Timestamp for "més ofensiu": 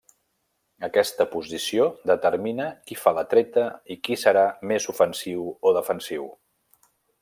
4.73-5.49